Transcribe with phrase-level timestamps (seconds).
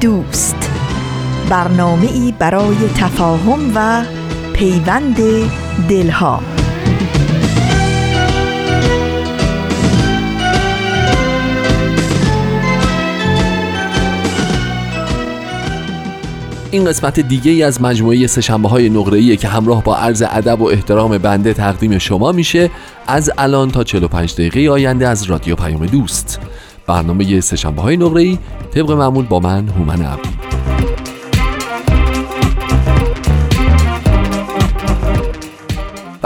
[0.00, 0.70] دوست.
[1.50, 4.04] برنامه ای برای تفاهم و
[4.52, 5.16] پیوند
[5.88, 6.40] دلها.
[16.70, 20.68] این قسمت دیگه ای از مجموعه سشنبه های نقره که همراه با عرض ادب و
[20.68, 22.70] احترام بنده تقدیم شما میشه
[23.06, 26.40] از الان تا 45 دقیقه آینده از رادیو پیام دوست.
[26.90, 28.38] برنامه سشنبه های نقره ای
[28.74, 30.59] طبق معمول با من هومن عبدی.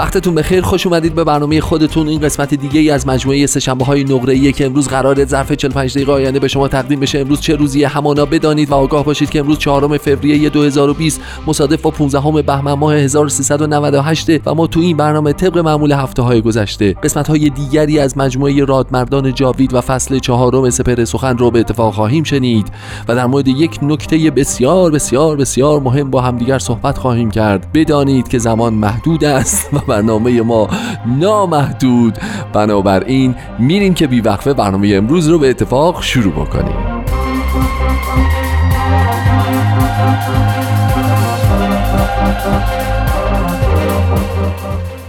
[0.04, 0.60] وقتتون بخیر.
[0.60, 2.08] خوش اومدید به برنامه خودتون.
[2.08, 6.12] این قسمت دیگه ای از مجموعه سه‌شنبه های نقره که امروز قرار ظرف 45 دقیقه
[6.12, 7.18] آینده به شما تقدیم بشه.
[7.18, 11.90] امروز چه روزیه همانا بدانید و آگاه باشید که امروز 4 فوریه 2020 مصادف با
[11.90, 17.28] 15 بهمن ماه 1398 و ما تو این برنامه طبق معمول هفته های گذشته قسمت
[17.28, 22.24] های دیگری از مجموعه رادمردان جاوید و فصل چهارم سپر سخن رو به اتفاق خواهیم
[22.24, 22.66] شنید
[23.08, 27.72] و در مورد یک نکته بسیار بسیار بسیار مهم با همدیگر صحبت خواهیم کرد.
[27.72, 30.68] بدانید که زمان محدود است و برنامه ما
[31.06, 32.18] نامحدود.
[32.52, 37.04] بنابراین میریم که بیوقفه برنامه امروز رو به اتفاق شروع بکنیم.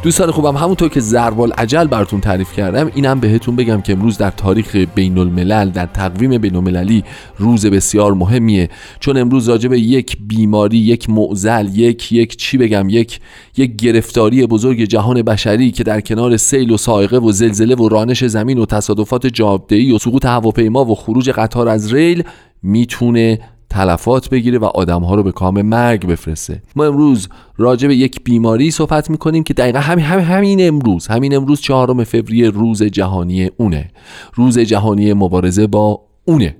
[0.05, 4.31] دوستان خوبم همونطور که زربال عجل براتون تعریف کردم اینم بهتون بگم که امروز در
[4.31, 7.03] تاریخ بین الملل در تقویم بین المللی
[7.37, 8.69] روز بسیار مهمیه.
[8.99, 13.19] چون امروز راجع به یک بیماری یک معزل یک یک چی بگم یک
[13.57, 18.25] یک گرفتاری بزرگ جهان بشری که در کنار سیل و سائقه و زلزله و رانش
[18.25, 22.23] زمین و تصادفات جاده‌ای و سقوط هواپیما و خروج قطار از ریل
[22.63, 23.39] می‌تونه
[23.75, 26.61] تلفات بگیره و آدمها رو به کام مرگ بفرسته.
[26.75, 31.35] ما امروز راجع به یک بیماری صحبت می‌کنیم که دقیقا همین هم همین امروز همین
[31.35, 33.91] امروز چهارم فوریه روز جهانی اونه.
[34.33, 36.55] روز جهانی مبارزه با اونه.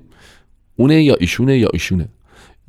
[0.76, 2.08] اونه یا ایشونه یا ایشونه.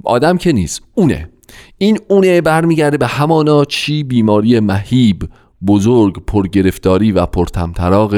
[0.03, 1.30] آدم که نیست اونه.
[1.78, 5.30] این اونه برمیگرده به همانا چی بیماری مهیب
[5.68, 8.16] بزرگ پرگرفتاری و پرتمطراق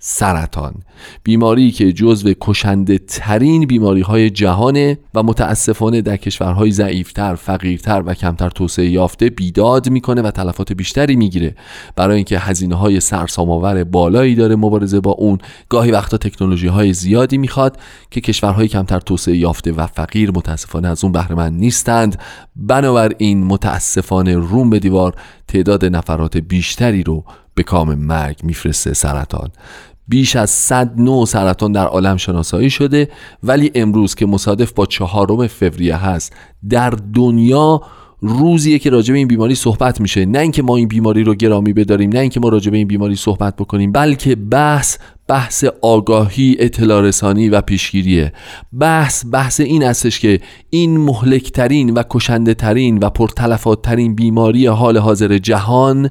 [0.00, 0.74] سرطان.
[1.22, 8.14] بیماری که جزو کشنده ترین بیماری های جهانه و متاسفانه در کشورهای ضعیفتر، فقیرتر و
[8.14, 11.54] کمتر توسعه یافته بیداد می‌کنه و تلفات بیشتری می‌گیره.
[11.96, 15.38] برای اینکه هزینه های سرسام‌آور بالایی داره مبارزه با اون
[15.68, 17.78] گاهی وقتا تکنولوژی های زیادی می‌خواد
[18.10, 22.18] که کشورهای کمتر توسعه یافته و فقیر متاسفانه از اون بهره نیستند.
[22.56, 25.14] بنابراین متاسفانه روم به دیوار
[25.48, 29.50] تعداد نفرات بیشتری رو به کام مرگ میفرسته سرطان.
[30.08, 33.08] بیش از 100 نوع سرطان در عالم شناسایی شده
[33.42, 36.36] ولی امروز که مصادف با چهارم فوریه هست
[36.68, 37.82] در دنیا
[38.20, 40.26] روزیه که راجع به این بیماری صحبت میشه.
[40.26, 43.16] نه اینکه ما این بیماری رو گرامی بداریم نه اینکه ما راجع به این بیماری
[43.16, 44.98] صحبت بکنیم بلکه بحث
[45.28, 48.32] بحث آگاهی اطلاع رسانی و پیشگیریه.
[48.78, 54.98] بحث بحث این استش که این مهلکترین و کشنده ترین و پرتلفات ترین بیماری حال
[54.98, 56.10] حاضر جهان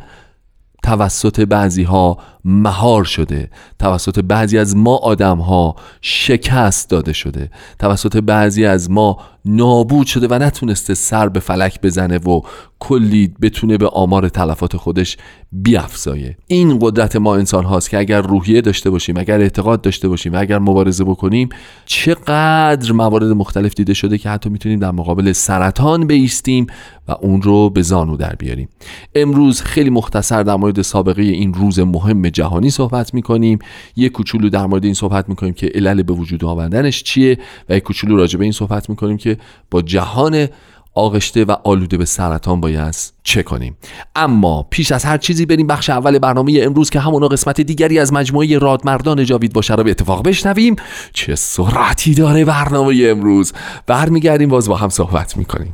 [0.88, 3.50] توسط بعضی ها مهار شده.
[3.80, 7.50] توسط بعضی از ما آدم ها شکست داده شده.
[7.80, 12.42] توسط بعضی از ما نابود شده و نتونسته سر به فلک بزنه و
[12.80, 15.18] کلی بتونه به آمار تلفات خودش
[15.52, 16.38] بیافزایه.
[16.48, 20.60] این قدرت ما انسان هاست که اگر روحیه داشته باشیم اگر اعتقاد داشته باشیم اگر
[20.60, 21.50] مبارزه بکنیم
[21.86, 26.68] چقدر موارد مختلف دیده شده که حتی می‌تونیم در مقابل سرطان بیستیم
[27.08, 28.70] و اون رو به زانو در بیاریم.
[29.16, 33.60] امروز خیلی مختصر در مورد سابقه این روز مهم جهانی صحبت می‌کنیم.
[33.96, 37.38] یه کوچولو در مورد این صحبت می‌کنیم که علل به وجود آوردنش چیه
[37.70, 39.38] و یه کوچولو راجع به این صحبت می‌کنیم که
[39.72, 40.48] با جهان
[40.94, 43.78] آغشته و آلوده به سرطان باید چه کنیم.
[44.16, 48.14] اما پیش از هر چیزی بریم بخش اول برنامه امروز که همون قسمت دیگری از
[48.14, 50.76] مجموعه رادمردان جاوید باشه رو به اتفاق بشنویم.
[51.14, 53.54] چه سرعتی داره برنامه امروز.
[53.88, 55.74] برمیگردیم باز با هم صحبت می‌کنیم.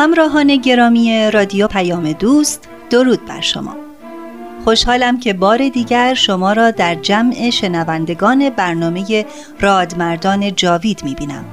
[0.00, 3.76] همراهان گرامی رادیو پیام دوست درود بر شما.
[4.64, 9.26] خوشحالم که بار دیگر شما را در جمع شنوندگان برنامه
[9.60, 11.44] رادمردان جاوید می‌بینم.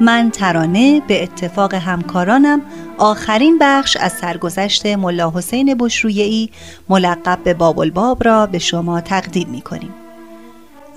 [0.00, 2.62] من ترانه به اتفاق همکارانم
[2.98, 6.50] آخرین بخش از سرگذشت ملا حسین بشرویی
[6.88, 9.94] ملقب به باب را به شما تقدیم می‌کنیم.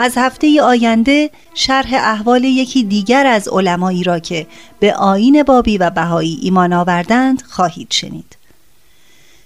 [0.01, 4.47] از هفته آینده شرح احوال یکی دیگر از علمایی را که
[4.79, 8.35] به آین بابی و بهایی ایمان آوردند خواهید شنید.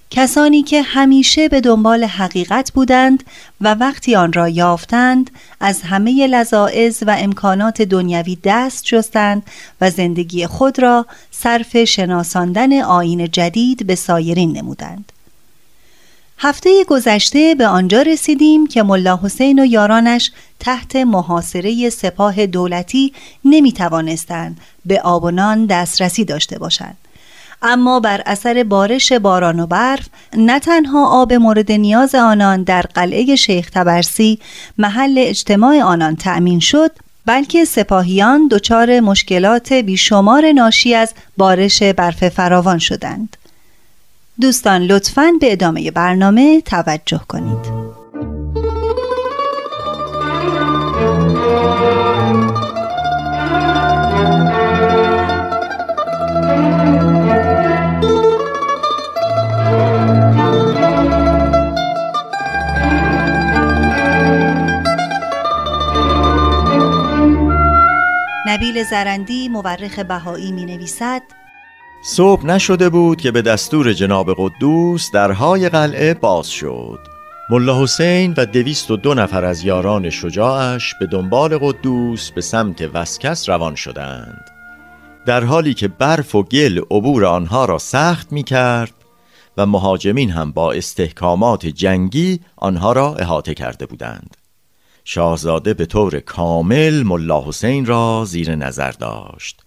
[0.10, 3.24] کسانی که همیشه به دنبال حقیقت بودند
[3.62, 9.44] و وقتی آن را یافتند از همه لذاعز و امکانات دنیوی دست جستند
[9.82, 15.12] و زندگی خود را صرف شناساندن آین جدید به سایرین نمودند.
[16.38, 23.14] هفته گذشته به آنجا رسیدیم که ملا حسین و یارانش تحت محاصره سپاه دولتی
[23.46, 25.32] نمی توانستند به آب
[25.70, 26.98] دسترسی داشته باشند.
[27.62, 33.36] اما بر اثر بارش باران و برف نه تنها آب مورد نیاز آنان در قلعه
[33.36, 34.40] شیخ تبرسی
[34.78, 36.92] محل اجتماع آنان تأمین شد
[37.26, 43.35] بلکه سپاهیان دچار مشکلات بیشمار ناشی از بارش برف فراوان شدند.
[44.42, 47.86] دوستان لطفاً به ادامه برنامه توجه کنید.
[68.48, 71.22] نبیل زرندی مورخ بهایی می نویسد
[72.08, 77.00] صبح نشده بود که به دستور جناب قدوس درهای قلعه باز شد.
[77.50, 82.90] ملا حسین و دویست و دو نفر از یاران شجاعش به دنبال قدوس به سمت
[82.94, 84.46] وسکس روان شدند.
[85.26, 88.94] در حالی که برف و گل عبور آنها را سخت می کرد
[89.58, 94.38] و مهاجمین هم با استحکامات جنگی آنها را احاطه کرده بودند.
[95.06, 99.65] شاهزاده به طور کامل ملا حسین را زیر نظر داشت.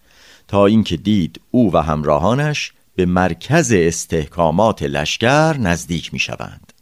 [0.48, 6.72] تا اینکه دید او و همراهانش به مرکز استحکامات لشکر نزدیک می شوند.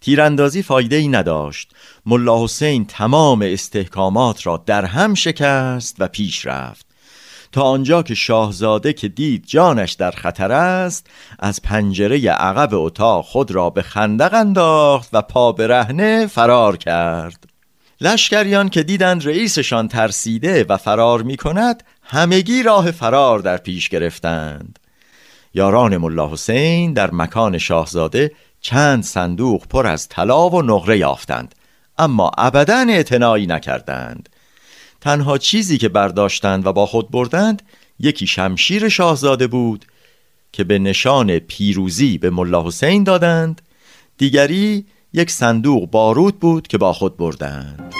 [0.00, 1.72] تیراندازی فایده ای نداشت.
[2.06, 6.86] ملا حسین تمام استحکامات را در هم شکست و پیش رفت.
[7.52, 11.06] تا آنجا که شاهزاده که دید جانش در خطر است
[11.38, 17.46] از پنجره عقب اتاق خود را به خندق انداخت و پا برهنه فرار کرد.
[18.00, 24.78] لشکریان که دیدند رئیسشان ترسیده و فرار می کند همگی راه فرار در پیش گرفتند.
[25.54, 31.54] یاران ملا حسین در مکان شاهزاده چند صندوق پر از طلا و نقره یافتند
[31.98, 34.28] اما ابدا اعتنایی نکردند.
[35.00, 37.62] تنها چیزی که برداشتند و با خود بردند
[37.98, 39.84] یکی شمشیر شاهزاده بود
[40.52, 43.62] که به نشان پیروزی به ملا حسین دادند.
[44.18, 47.92] دیگری یک صندوق بارود بود که با خود بردند.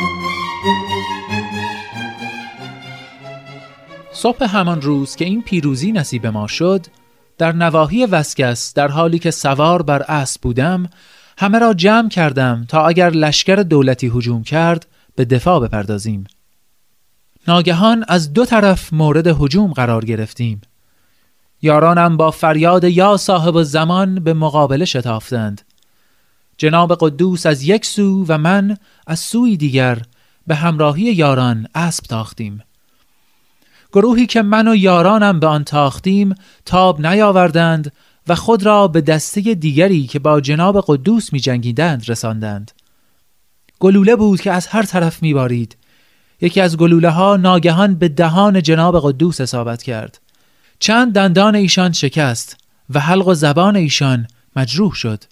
[4.25, 6.87] صبح همان روز که این پیروزی نصیب ما شد
[7.38, 10.88] در نواحی وسکس در حالی که سوار بر اسب بودم
[11.38, 16.25] همه را جمع کردم تا اگر لشکر دولتی هجوم کرد به دفاع بپردازیم.
[17.49, 20.61] ناگهان از دو طرف مورد هجوم قرار گرفتیم.
[21.62, 25.62] یارانم با فریاد یا صاحب زمان به مقابله شتافتند.
[26.59, 28.76] جناب قدوس از یک سو و من
[29.07, 30.02] از سوی دیگر
[30.47, 32.62] به همراهی یاران اسب تاختیم.
[33.95, 36.35] گروهی که من و یارانم به آن تاختیم
[36.65, 37.93] تاب نیاوردند
[38.29, 42.73] و خود را به دسته دیگری که با جناب قدوس می جنگیدند رساندند.
[43.81, 45.77] گلوله بود که از هر طرف می بارید.
[46.41, 50.21] یکی از گلوله ها ناگهان به دهان جناب قدوس اصابت کرد.
[50.79, 52.57] چند دندان ایشان شکست
[52.91, 55.25] و حلق و زبان ایشان مجروح شد.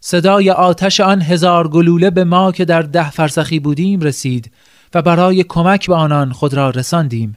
[0.00, 4.52] صدای آتش آن هزار گلوله به ما که در ده فرسخی بودیم رسید
[4.94, 7.36] و برای کمک به آنان خود را رساندیم.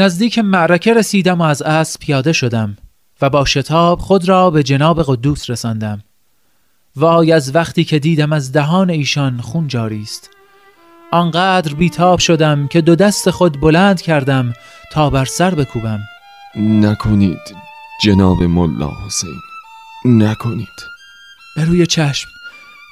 [0.00, 2.76] نزدیک معرکه رسیدم و از اسب پیاده شدم
[3.22, 6.02] و با شتاب خود را به جناب قدوس رساندم.
[6.96, 10.30] وای از وقتی که دیدم از دهان ایشان خون جاری است.
[11.12, 14.52] آنقدر بیتاب شدم که دو دست خود بلند کردم
[14.92, 16.00] تا بر سر بکوبم.
[16.56, 17.56] نکنید
[18.02, 19.40] جناب ملا حسین
[20.04, 20.68] نکنید.
[21.56, 22.28] به روی چشم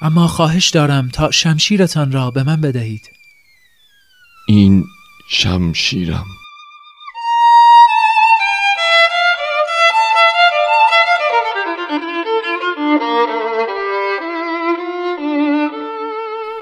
[0.03, 3.11] اما خواهش دارم تا شمشیرتان را به من بدهید.
[4.49, 4.85] این
[5.31, 6.27] شمشیرم.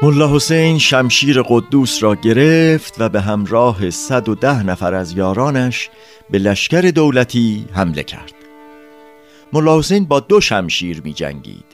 [0.04, 5.90] ملا حسین شمشیر قدوس را گرفت و به همراه 110 نفر از یارانش
[6.30, 8.34] به لشکر دولتی حمله کرد.
[9.52, 11.64] ملا حسین با دو شمشیر می جنگید.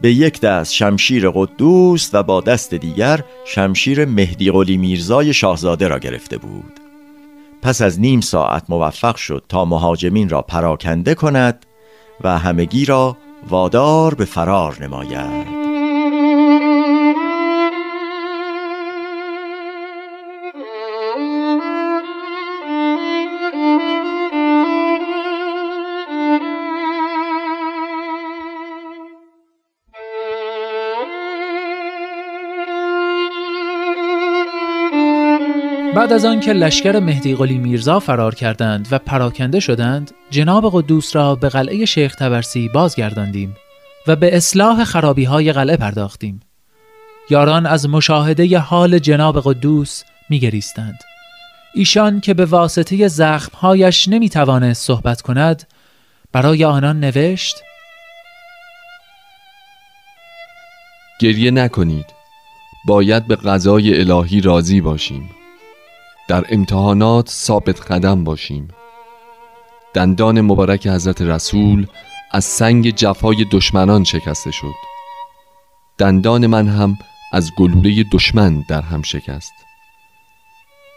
[0.00, 5.98] به یک دست شمشیر قدوس و با دست دیگر شمشیر مهدی قلی میرزای شاهزاده را
[5.98, 6.80] گرفته بود.
[7.62, 11.66] پس از نیم ساعت موفق شد تا مهاجمین را پراکنده کند
[12.24, 13.16] و همگی را
[13.48, 15.71] وادار به فرار نماید.
[36.02, 41.34] بعد از آنکه لشکر مهدی قلی میرزا فرار کردند و پراکنده شدند جناب قدوس را
[41.34, 43.56] به قلعه شیخ تبرسی بازگرداندیم
[44.06, 46.40] و به اصلاح خرابی های قلعه پرداختیم.
[47.30, 50.98] یاران از مشاهده حال جناب قدوس میگریستند.
[51.74, 55.68] ایشان که به واسطه زخمهایش نمی توانست صحبت کند
[56.32, 57.56] برای آنان نوشت
[61.20, 62.06] گریه نکنید.
[62.86, 65.30] باید به قضای الهی راضی باشیم.
[66.32, 68.68] در امتحانات ثابت قدم باشیم.
[69.94, 71.86] دندان مبارک حضرت رسول
[72.30, 74.74] از سنگ جفای دشمنان شکسته شد.
[75.98, 76.98] دندان من هم
[77.32, 79.52] از گلوله دشمن در هم شکست.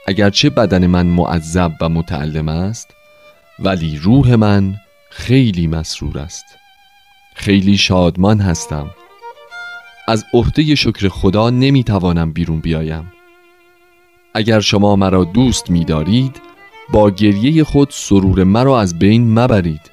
[0.08, 2.88] اگرچه بدن من معذب و متعلم است
[3.60, 4.76] ولی روح من
[5.12, 6.46] خیلی مسرور است.
[7.36, 8.90] خیلی شادمان هستم.
[10.08, 13.15] از عهده شکر خدا نمی‌توانم بیرون بیایم.
[14.38, 16.42] اگر شما مرا دوست می‌دارید
[16.90, 19.92] با گریه خود سرور مرا از بین مبرید.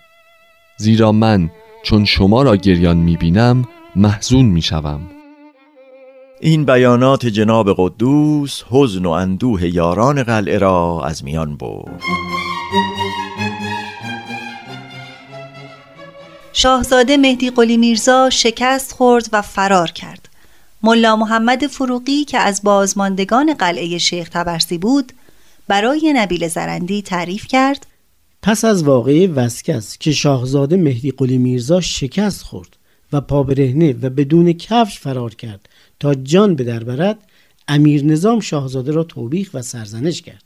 [0.77, 1.51] زیرا من
[1.83, 3.65] چون شما را گریان می‌بینم
[3.97, 5.01] محزون می‌شوم.
[6.41, 12.03] این بیانات جناب قدوس حزن و اندوه یاران قلعه را از میان برد.
[16.53, 20.29] شاهزاده مهدی قلی میرزا شکست خورد و فرار کرد.
[20.83, 25.13] ملا محمد فروغی که از بازماندگان قلعه شیخ تبرسی بود
[25.69, 27.87] برای نبیل زرندی تعریف کرد
[28.43, 32.77] پس از واقعه وسکس که شاهزاده مهدی قلی میرزا شکست خورد
[33.13, 35.69] و پا برهنه و بدون کفش فرار کرد
[36.01, 37.19] تا جان به در برد
[37.69, 40.45] امیر نظام شاهزاده را توبیخ و سرزنش کرد.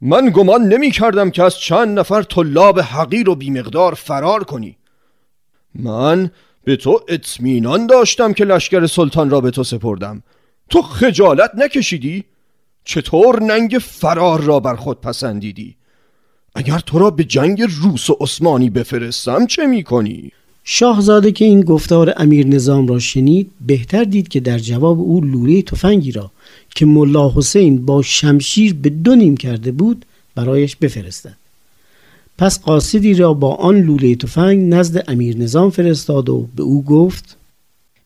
[0.00, 4.76] من گمان نمی کردم که از چند نفر طلاب حقیر و بیمقدار فرار کنی.
[5.74, 6.30] من
[6.64, 10.22] به تو اطمینان داشتم که لشکر سلطان را به تو سپردم
[10.70, 12.24] تو خجالت نکشیدی؟
[12.84, 15.76] چطور ننگ فرار را بر خود پسندیدی؟
[16.54, 20.32] اگر تو را به جنگ روس و عثمانی بفرستم چه می کنی؟
[20.64, 25.62] شاهزاده که این گفتار امیر نظام را شنید بهتر دید که در جواب او لوله
[25.62, 26.30] تفنگی را
[26.74, 31.36] که ملا حسین با شمشیر به دو نیم کرده بود برایش بفرستد
[32.38, 37.36] پس قاصدی را با آن لوله تفنگ نزد امیر نظام فرستاد و به او گفت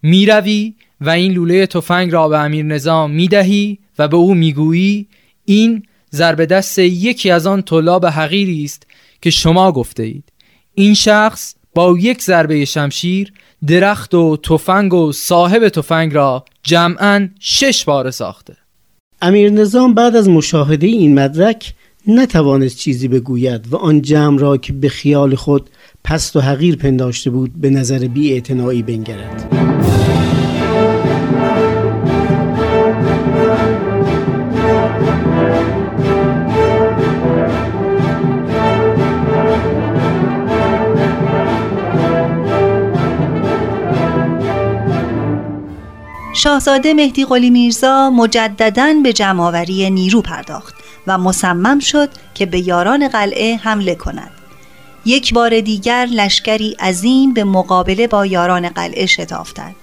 [0.02, 5.06] می‌روی و این لوله تفنگ را به امیر نظام می‌دهی و به او می‌گویی
[5.44, 5.82] این
[6.14, 8.86] ضرب دست یکی از آن طلاب حقیری است
[9.22, 10.24] که شما گفته اید.
[10.74, 13.32] این شخص با یک ضربه شمشیر
[13.66, 18.56] درخت و تفنگ و صاحب تفنگ را جمعا شش بار ساخته.
[19.22, 21.74] امیر نظام بعد از مشاهده این مدرک
[22.06, 25.70] نتوانست چیزی بگوید و آن جمع را که به خیال خود
[26.04, 28.40] پست و حقیر پنداشته بود به نظر بی
[28.82, 29.48] بنگرد.
[46.34, 50.81] شاهزاده مهدی قلی میرزا مجددا به جمعآوری نیرو پرداخت.
[51.06, 54.30] و مصمم شد که به یاران قلعه حمله کند.
[55.04, 59.76] یک بار دیگر لشکری عظیم به مقابله با یاران قلعه شتافتند.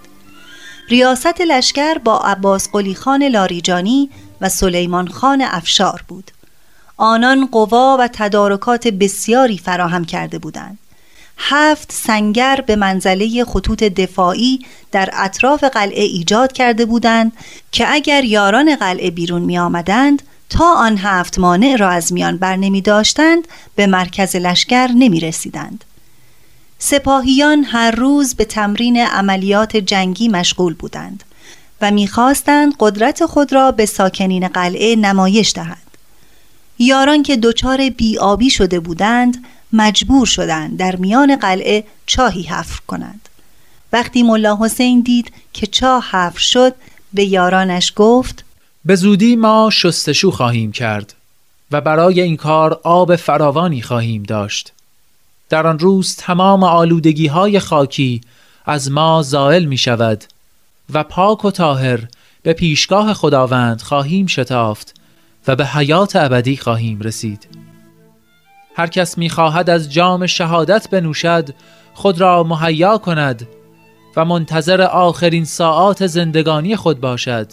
[0.89, 4.09] ریاست لشکر با عباس قلی خان لاریجانی
[4.41, 6.31] و سلیمان خان افشار بود.
[6.97, 10.79] آنان قوا و تدارکات بسیاری فراهم کرده بودند.
[11.37, 17.31] هفت سنگر به منزله خطوط دفاعی در اطراف قلعه ایجاد کرده بودند
[17.71, 22.55] که اگر یاران قلعه بیرون می آمدند تا آن هفت مانع را از میان بر
[22.55, 25.83] نمی داشتند به مرکز لشکر نمی رسیدند.
[26.79, 31.23] سپاهیان هر روز به تمرین عملیات جنگی مشغول بودند
[31.81, 35.97] و می‌خواستند قدرت خود را به ساکنین قلعه نمایش دهند.
[36.79, 43.29] یاران که دچار بیابی شده بودند مجبور شدند در میان قلعه چاهی حفر کنند.
[43.93, 46.75] وقتی ملا حسین دید که چاه حفر شد
[47.13, 48.45] به یارانش گفت
[48.85, 51.13] به زودی ما شستشو خواهیم کرد
[51.71, 54.73] و برای این کار آب فراوانی خواهیم داشت.
[55.49, 58.21] در آن روز تمام آلودگی های خاکی
[58.65, 60.23] از ما زائل می شود
[60.93, 62.07] و پاک و طاهر
[62.43, 64.93] به پیشگاه خداوند خواهیم شتافت
[65.47, 67.47] و به حیات ابدی خواهیم رسید.
[68.75, 71.49] هر کس می خواهد از جام شهادت بنوشد
[71.93, 73.47] خود را مهیا کند
[74.15, 77.47] و منتظر آخرین ساعات زندگانی خود باشد.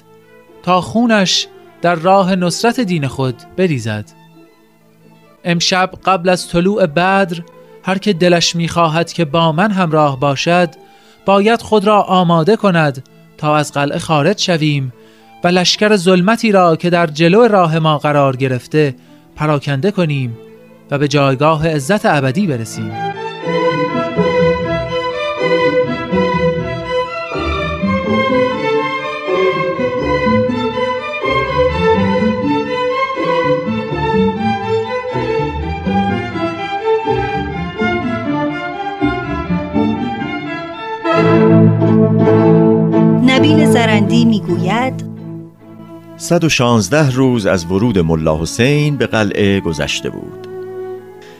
[0.66, 1.46] تا خونش
[1.82, 4.04] در راه نصرت دین خود بریزد.
[5.44, 7.40] امشب قبل از طلوع بدر
[7.82, 10.68] هر که دلش می‌خواهد که با من همراه باشد
[11.26, 13.08] باید خود را آماده کند
[13.38, 14.92] تا از قلعه خارج شویم
[15.44, 18.94] و لشکر ظلمتی را که در جلو راه ما قرار گرفته
[19.36, 20.38] پراکنده کنیم
[20.90, 22.92] و به جایگاه عزت ابدی برسیم.
[44.06, 45.04] زرندی می‌گوید
[46.16, 50.46] 116 روز از ورود ملا حسین به قلعه گذشته بود.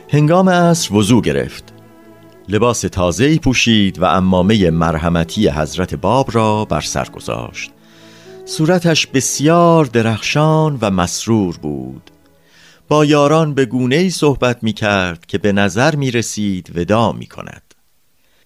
[0.08, 1.64] هنگام عصر وضوع گرفت.
[2.48, 7.70] لباس تازه‌ای پوشید و امامه مرحمتی حضرت باب را بر سر گذاشت.
[8.44, 12.10] صورتش بسیار درخشان و مسرور بود.
[12.88, 17.26] با یاران به گونه ای صحبت می کرد که به نظر می رسید ودا می
[17.26, 17.62] کند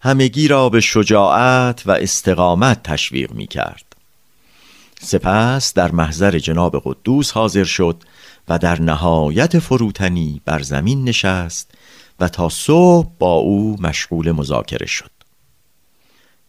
[0.01, 3.90] همگی را به شجاعت و استقامت تشویق می کرد
[5.03, 7.97] سپس در محضر جناب قدوس حاضر شد
[8.49, 11.71] و در نهایت فروتنی بر زمین نشست
[12.21, 15.11] و تا صبح با او مشغول مذاکره شد.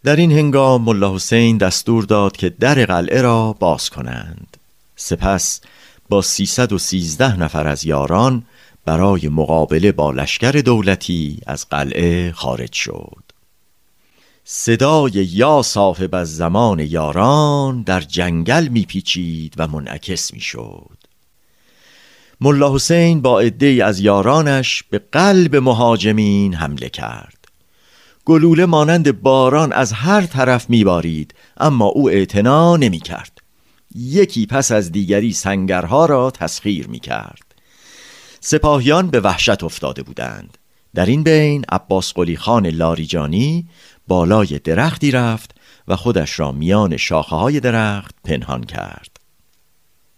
[0.04, 4.58] در این هنگام ملا حسین دستور داد که در قلعه را باز کنند.
[4.96, 5.62] سپس
[6.10, 8.44] با 313 نفر از یاران
[8.86, 13.31] برای مقابله با لشکر دولتی از قلعه خارج شد.
[14.44, 20.98] صدای یا صاحب از زمان یاران در جنگل میپیچید و منعکس می‌شد.
[22.42, 27.48] ملا حسین با عده از یارانش به قلب مهاجمین حمله کرد.
[28.26, 33.42] گلوله مانند باران از هر طرف میبارید اما او اعتنا نمی کرد
[33.96, 37.56] یکی پس از دیگری سنگرها را تسخیر می کرد
[38.40, 40.58] سپاهیان به وحشت افتاده بودند.
[40.96, 43.68] در این بین عباس قلی خان لاریجانی
[44.08, 45.56] بالای درختی رفت
[45.88, 49.18] و خودش را میان شاخه های درخت پنهان کرد.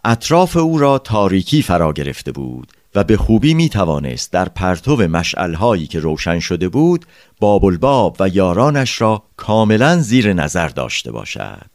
[0.04, 5.86] اطراف او را تاریکی فرا گرفته بود و به خوبی می توانست در پرتو مشعلهایی
[5.86, 7.06] که روشن شده بود
[7.40, 11.73] باب الباب و یارانش را کاملا زیر نظر داشته باشد.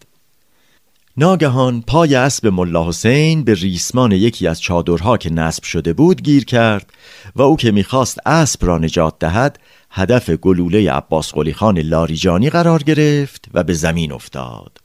[1.19, 6.45] ناگهان پای اسب ملا حسین به ریسمان یکی از چادرها که نصب شده بود گیر
[6.45, 6.93] کرد
[7.35, 9.59] و او که می‌خواست اسب را نجات دهد
[9.91, 14.77] هدف گلوله عباس خان لاریجانی قرار گرفت و به زمین افتاد.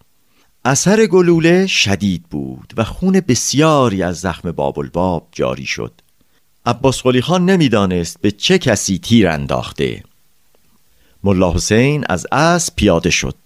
[0.64, 5.92] اثر گلوله شدید بود و خون بسیاری از زخم باب جاری شد.
[6.66, 10.02] عباس خان نمی‌دانست به چه کسی تیر انداخته.
[11.24, 13.43] ملا حسین از اسب پیاده شد.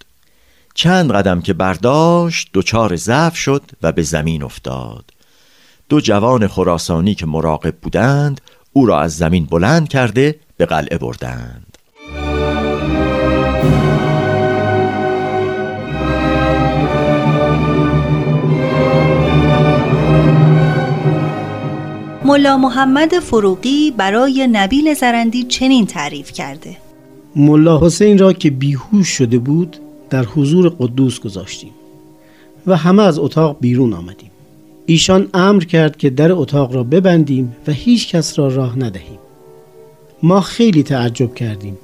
[0.81, 5.05] چند قدم که برداشت دچار ضعف شد و به زمین افتاد.
[5.89, 8.41] دو جوان خراسانی که مراقب بودند
[8.73, 11.77] او را از زمین بلند کرده به قلعه بردند.
[22.25, 26.77] ملا محمد فروغی برای نبیل زرندی چنین تعریف کرده.
[27.35, 29.77] ملا حسین را که بیهوش شده بود
[30.09, 31.71] در حضور قدوس گذاشتیم
[32.67, 34.31] و همه از اتاق بیرون آمدیم.
[34.85, 39.19] ایشان امر کرد که در اتاق را ببندیم و هیچ کس را راه ندهیم.
[40.23, 41.77] ما خیلی تعجب کردیم.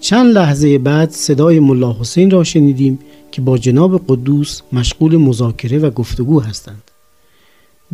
[0.00, 2.98] چند لحظه بعد صدای ملا حسین را شنیدیم
[3.32, 6.82] که با جناب قدوس مشغول مذاکره و گفتگو هستند.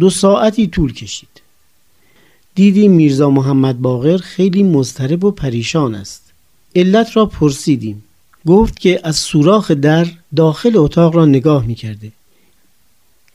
[0.00, 1.28] دو ساعتی طول کشید.
[2.54, 6.22] دیدیم میرزا محمد باقر خیلی مضطرب و پریشان است.
[6.76, 8.02] علت را پرسیدیم.
[8.46, 12.12] گفت که از سوراخ در داخل اتاق را نگاه می کرده.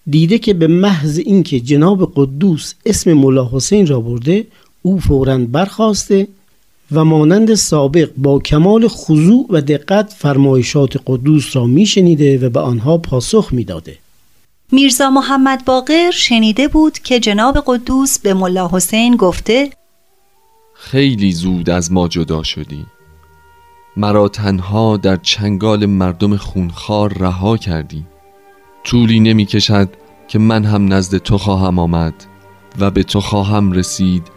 [0.10, 4.48] دیده که به محض اینکه جناب قدوس اسم ملا حسین را برده
[4.82, 6.28] او فورا برخواسته
[6.92, 12.98] و مانند سابق با کمال خضوع و دقت فرمایشات قدوس را میشنیده و به آنها
[12.98, 13.98] پاسخ می‌داده.
[14.72, 19.70] میرزا محمد باقر شنیده بود که جناب قدوس به ملا حسین گفته
[20.74, 22.86] خیلی زود از ما جدا شدی
[23.98, 28.06] مرا تنها در چنگال مردم خونخوار رها کردی.
[28.84, 29.90] طولی نمی کشد
[30.28, 32.14] که من هم نزد تو خواهم آمد
[32.80, 34.28] و به تو خواهم رسید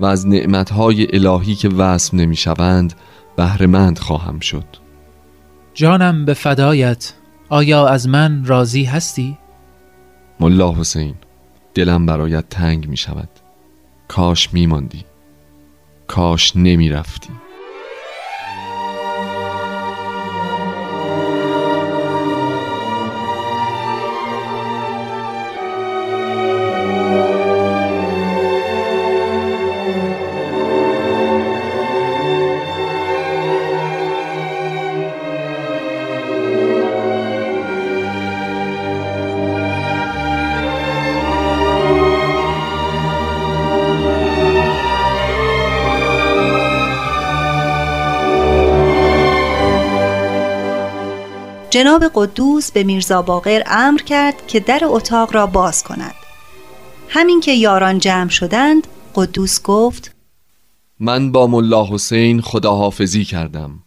[0.00, 2.92] و از نعمتهای الهی که وصف نمی شوند
[3.36, 4.66] بهرهمند خواهم شد.
[5.74, 7.12] جانم به فدایت
[7.48, 9.38] آیا از من راضی هستی؟
[10.40, 11.14] ملا حسین
[11.74, 13.28] دلم برایت تنگ می شود.
[14.08, 15.04] کاش می ماندی.
[16.06, 17.30] کاش نمی رفتی.
[51.70, 56.14] جناب قدوس به میرزا باقر امر کرد که در اتاق را باز کند.
[57.08, 60.14] همین که یاران جمع شدند قدوس گفت
[61.00, 63.82] من با ملا حسین خداحافظی کردم.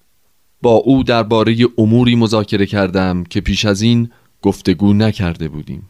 [0.61, 5.87] با او درباره اموری مذاکره کردم که پیش از این گفتگو نکرده بودیم.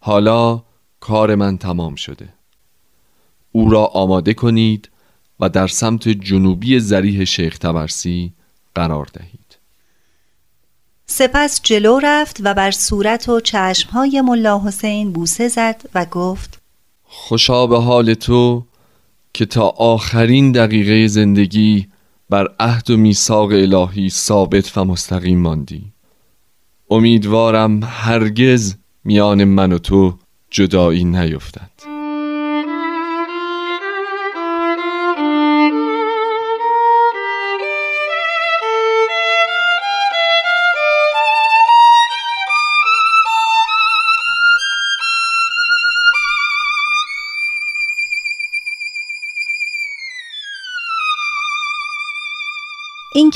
[0.00, 0.62] حالا
[1.00, 2.28] کار من تمام شده.
[3.52, 4.90] او را آماده کنید
[5.40, 8.32] و در سمت جنوبی زریح شیخ تبرسی
[8.74, 9.45] قرار دهید.
[11.06, 16.62] سپس جلو رفت و بر صورت و چشمهای ملا حسین بوسه زد و گفت
[17.04, 18.64] خوشا به حال تو
[19.34, 21.88] که تا آخرین دقیقه زندگی
[22.30, 25.92] بر عهد و میثاق الهی ثابت و مستقیم ماندی.
[26.90, 30.14] امیدوارم هرگز میان من و تو
[30.50, 31.95] جدایی نیفتد.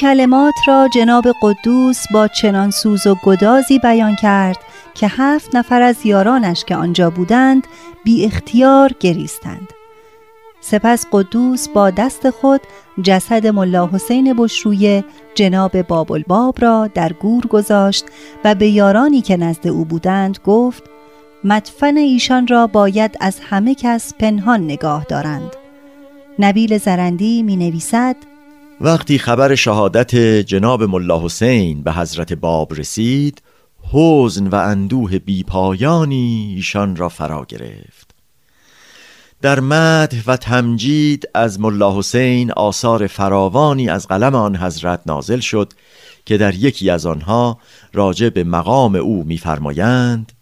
[0.00, 4.56] کلمات را جناب قدوس با چنان سوز و گدازی بیان کرد
[4.94, 7.66] که هفت نفر از یارانش که آنجا بودند
[8.04, 9.68] بی اختیار گریستند.
[10.60, 12.60] سپس قدوس با دست خود
[13.02, 18.04] جسد ملا حسین بشرویه جناب باب را در گور گذاشت
[18.44, 20.82] و به یارانی که نزد او بودند گفت
[21.44, 25.56] مدفن ایشان را باید از همه کس پنهان نگاه دارند.
[26.38, 28.29] نبیل زرندی می نویسد
[28.82, 30.14] وقتی خبر شهادت
[30.46, 33.42] جناب ملا حسین به حضرت باب رسید
[33.92, 38.10] حزن و اندوه بیپایانی ایشان را فرا گرفت.
[39.42, 45.72] در مدح و تمجید از ملا حسین آثار فراوانی از قلم آن حضرت نازل شد
[46.26, 47.58] که در یکی از آنها
[47.92, 50.32] راجع به مقام او می‌فرمایند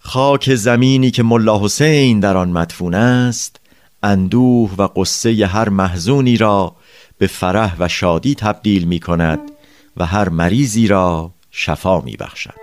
[0.00, 3.56] خاک زمینی که ملا حسین در آن مدفون است
[4.02, 6.76] اندوه و قصه هر محزونی را
[7.20, 9.38] به فرح و شادی تبدیل می کند
[9.96, 12.54] و هر مریضی را شفا می بخشد.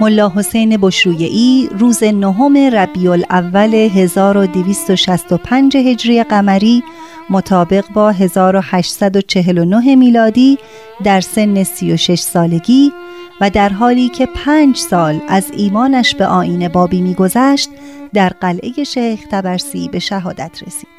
[0.00, 6.82] ملا حسین بشرویعی روز نهم ربیع الاول 1265 هجری قمری
[7.30, 10.58] مطابق با 1849 میلادی
[11.04, 12.92] در سن 36 سالگی
[13.40, 17.70] و در حالی که پنج سال از ایمانش به آین بابی میگذشت
[18.14, 20.94] در قلعه شیخ تبرسی به شهادت رسید.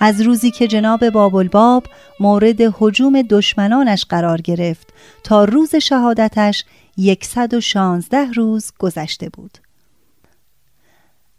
[0.00, 1.10] از روزی که جناب
[1.46, 1.84] باب
[2.20, 4.86] مورد حجوم دشمنانش قرار گرفت
[5.24, 6.64] تا روز شهادتش
[7.22, 9.58] 116 روز گذشته بود.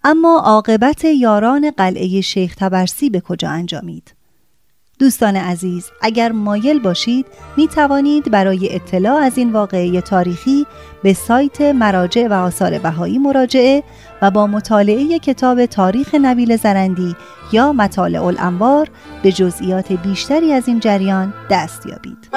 [0.03, 4.13] اما عاقبت یاران قلعه شیخ تبرسی به کجا انجامید؟
[4.99, 7.25] دوستان عزیز اگر مایل باشید
[7.57, 10.65] می توانید برای اطلاع از این واقعه تاریخی
[11.03, 13.83] به سایت مراجع و آثار بهایی مراجعه
[14.21, 17.15] و با مطالعه کتاب تاریخ نبیل زرندی
[17.51, 18.89] یا مطالع الانوار
[19.23, 22.29] به جزئیات بیشتری از این جریان دست یابید.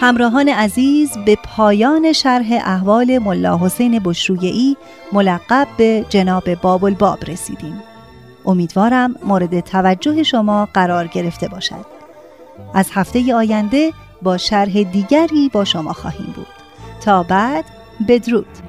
[0.00, 4.76] همراهان عزیز به پایان شرح احوال ملا حسین بشرویعی
[5.12, 7.82] ملقب به جناب باب الباب رسیدیم.
[8.46, 11.86] امیدوارم مورد توجه شما قرار گرفته باشد.
[12.74, 16.46] از هفته آینده با شرح دیگری با شما خواهیم بود.
[17.00, 17.64] تا بعد
[18.08, 18.67] بدرود.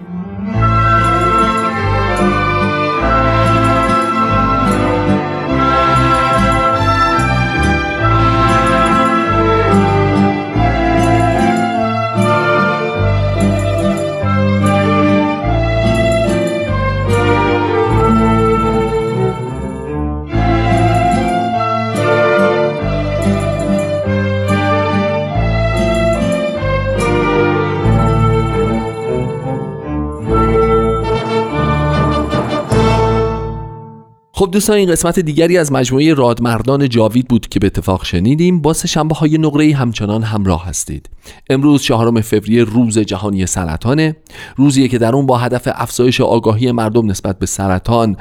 [34.39, 38.62] خب دوستان این قسمت دیگری از مجموعه رادمردان جاوید بود که به اتفاق شنیدیم.
[38.62, 41.10] با سه شنبه های نقره همچنان همراه هستید.
[41.49, 44.15] امروز چهارم فوریه روز جهانی سرطانه.
[44.56, 48.17] روزیه که در اون با هدف افزایش آگاهی مردم نسبت به سرطان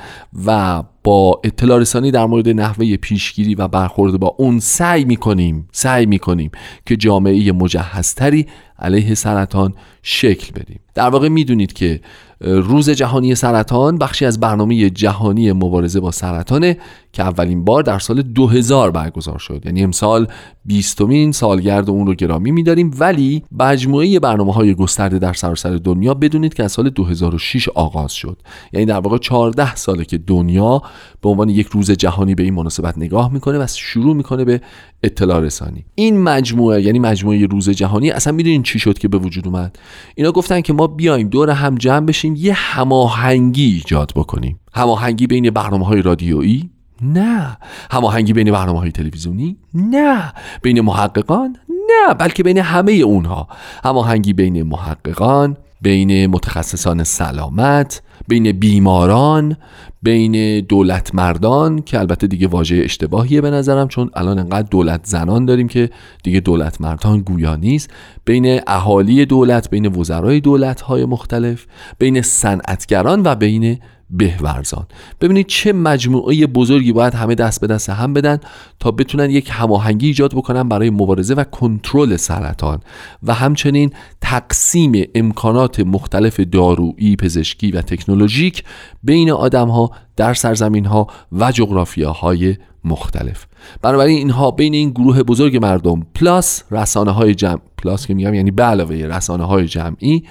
[0.47, 6.07] و با اطلاع رسانی در مورد نحوه پیشگیری و برخورد با اون سعی می‌کنیم سعی
[6.07, 6.51] می‌کنیم
[6.87, 8.47] که جامعه مجهزتری
[8.79, 10.81] علیه سرطان شکل بدیم.
[10.95, 12.01] در واقع می‌دونید که
[12.41, 16.77] روز جهانی سرطان بخشی از برنامه جهانی مبارزه با سرطانه
[17.13, 19.63] که اولین بار در سال 2000 برگزار شد.
[19.65, 20.27] یعنی امسال
[20.65, 22.91] بیستمین سالگرد اون رو گرامی میداریم.
[22.99, 28.43] ولی مجموعه برنامه های گسترده در سراسر دنیا بدونید که از سال 2006 آغاز شد.
[28.73, 30.83] یعنی در واقع 14 ساله که دنیا
[31.23, 34.61] به عنوان یک روز جهانی به این مناسبت نگاه می‌کنه و شروع می‌کنه به
[35.03, 35.85] اطلاع رسانی.
[35.95, 39.79] این مجموعه یعنی مجموعه روز جهانی اصلا می‌دونین چی شد که به وجود اومد.
[40.15, 44.61] اینا گفتن که ما بیایم دور هم جمع بشیم یه هماهنگی ایجاد بکنیم.
[44.75, 46.71] هماهنگی بین برنامه های رادیویی؟
[47.03, 47.57] نه.
[47.91, 50.33] هماهنگی بین برنامه های تلویزیونی؟ نه.
[50.63, 52.15] بین محققان؟ نه.
[52.15, 53.49] بلکه بین همه اونها.
[53.85, 59.57] هماهنگی بین محققان بین متخصصان سلامت بین بیماران
[60.03, 65.45] بین دولت مردان که البته دیگه واژه اشتباهیه به نظرم چون الان انقدر دولت زنان
[65.45, 65.91] داریم که
[66.23, 67.91] دیگه دولت مردان گویا نیست.
[68.25, 71.67] بین اهالی دولت بین وزرای دولت های مختلف
[71.99, 73.79] بین صنعتگران و بین
[74.11, 74.87] بهورزان.
[75.21, 78.41] ببینید چه مجموعه بزرگی باید همه دست به دست هم بدن
[78.81, 82.81] تا بتونن یک هماهنگی ایجاد بکنن برای مبارزه و کنترل سرطان.
[83.23, 83.91] و همچنین
[84.21, 88.65] تقسیم امکانات مختلف دارویی پزشکی و تکنولوژیک
[89.03, 93.47] بین آدم ها در سرزمین ها و جغرافیاهای مختلف.
[93.83, 98.51] بنابراین اینها بین این گروه بزرگ مردم پلاس رسانه های جمع پلاس که میگم یعنی
[98.51, 100.25] به علاوه رسانه های جمعی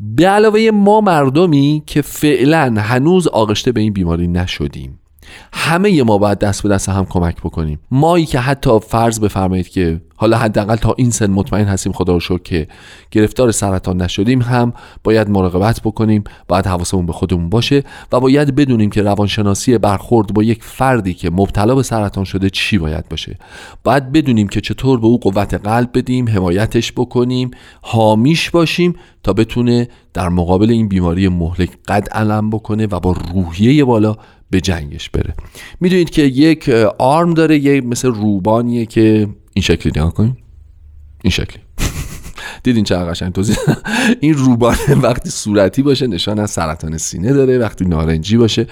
[0.00, 4.98] به علاوه ما مردمی که فعلا هنوز آغشته به این بیماری نشدیم.
[5.52, 7.78] همه ما باید دست به دست هم کمک بکنیم.
[7.90, 12.38] مایی که حتی فرض بفرمایید که حالا حداقل تا این سن مطمئن هستیم خدا رو
[12.38, 12.66] که
[13.10, 14.72] گرفتار سرطان نشدیم هم.
[15.04, 16.24] باید مراقبت بکنیم.
[16.48, 21.30] باید حواسمون به خودمون باشه و باید بدونیم که روانشناسی برخورد با یک فردی که
[21.30, 23.38] مبتلا به سرطان شده چی باید باشه.
[23.84, 27.50] باید بدونیم که چطور به او قوت قلب بدیم حمایتش بکنیم
[27.82, 33.84] حامیش باشیم تا بتونه در مقابل این بیماری مهلک قد علم بکنه و با روحیه
[33.84, 34.16] بالا
[34.50, 35.34] به جنگش بره.
[35.80, 40.36] می‌دونید که یک آرم داره یه مثل روبانیه که این شکلی نگاه کنیم
[41.22, 41.62] این شکلی.
[42.62, 43.56] دیدین چه قشنگ توضیح.
[44.20, 47.58] این روبان وقتی صورتی باشه نشان از سرطان سینه داره.
[47.58, 48.66] وقتی نارنجی باشه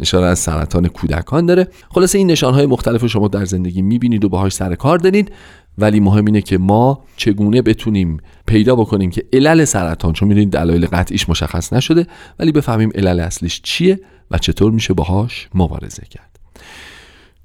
[0.00, 1.68] نشان از سرطان کودکان داره.
[1.90, 5.32] خلاصه این نشانهای مختلف شما در زندگی می‌بینید و باهاش سر کار دارید.
[5.78, 10.86] ولی مهم اینه که ما چگونه بتونیم پیدا بکنیم که علل سرطان چون می‌دونید دلایل
[10.86, 12.06] قطعیش مشخص نشده
[12.38, 16.27] ولی بفهمیم علل اصلیش چیه و چطور میشه باهاش مبارزه کرد.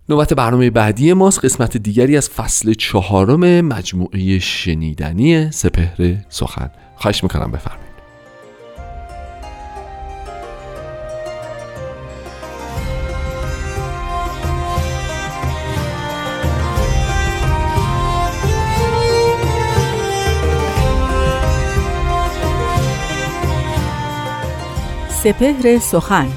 [0.09, 6.71] نوبت برنامه بعدی ماست قسمت دیگری از فصل چهارم مجموعه شنیدنی سپهر سخن.
[6.95, 7.93] خواهش می‌کنم بفرمایید.
[25.23, 26.27] سپهر سخن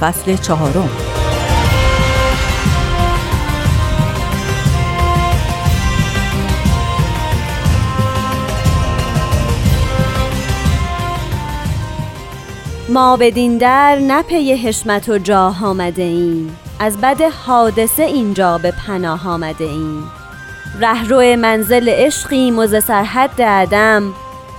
[0.00, 1.11] فصل چهارم.
[12.92, 16.56] ما بدین در نپی حشمت و جاه آمده ایم.
[16.78, 20.10] از بد حادثه اینجا به پناه آمده ایم.
[20.80, 24.12] رهرو منزل عشقیم و ز سرحد عدم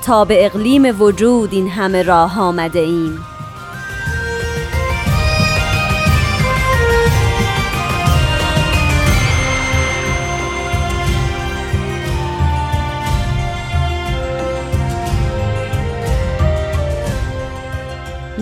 [0.05, 3.25] تا به اقلیم وجود این همه راه آمده ایم.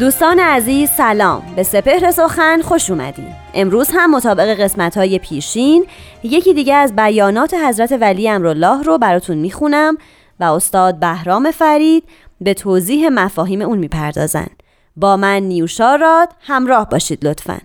[0.02, 1.44] دوستان عزیز سلام.
[1.56, 3.28] به سپهر سخن خوش اومدین.
[3.54, 5.86] امروز هم مطابق قسمت های پیشین
[6.24, 9.98] یکی دیگه از بیانات حضرت ولی امرالله رو براتون می‌خونم
[10.40, 12.04] و استاد بهرام فرید
[12.42, 14.48] به توضیح مفاهیم اون می‌پردازن.
[14.96, 17.58] با من نیوشاراد همراه باشید لطفاً.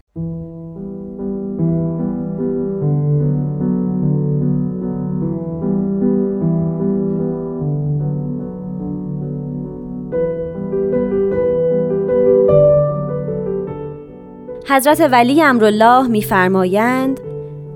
[14.69, 17.21] حضرت ولی امرالله میفرمایند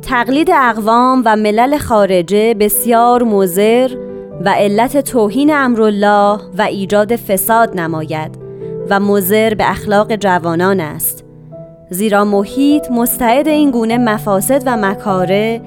[0.03, 3.91] تقلید اقوام و ملل خارجه بسیار مزر
[4.45, 8.39] و علت توهین امرالله و ایجاد فساد نماید
[8.91, 11.25] و مزر به اخلاق جوانان است.
[11.91, 15.61] زیرا محیط مستعد این گونه مفاسد و مکاره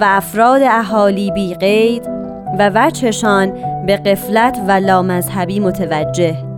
[0.00, 2.08] و افراد اهالی بی قید
[2.58, 3.52] و وچشان
[3.86, 6.51] به قفلت و لامذهبی متوجه.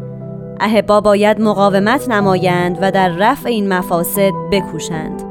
[0.60, 5.22] اهبا باید مقاومت نمایند و در رفع این مفاسد بکوشند.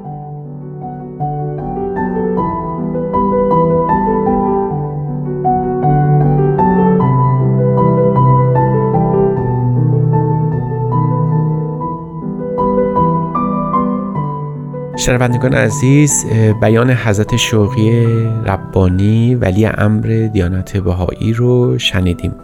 [14.97, 16.25] شنوندگان عزیز
[16.62, 18.05] بیان حضرت شوقی
[18.45, 22.36] ربانی ولی امر دیانت بهایی رو شنیدیم.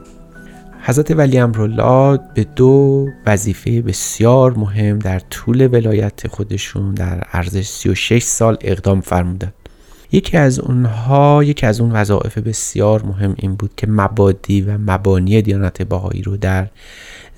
[0.89, 8.23] حضرت ولی امرالله به دو وظیفه بسیار مهم در طول ولایت خودشون در عرض 36
[8.23, 9.54] سال اقدام فرمودند.
[10.12, 15.41] یکی از اونها یکی از اون وظایف بسیار مهم این بود که مبادی و مبانی
[15.41, 16.67] دیانت بهایی رو در